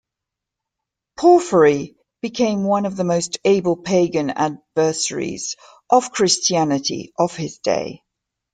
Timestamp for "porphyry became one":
1.15-2.87